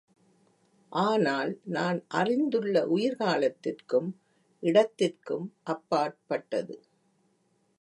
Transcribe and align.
ஆனால், 0.91 1.51
நான் 1.65 2.05
அறிந்துள்ள 2.07 2.87
உயிர் 2.87 3.15
காலத்திற்கும் 3.15 4.09
இடத்திற்கும் 4.63 5.47
அப்பாற்பட்டது. 5.63 6.75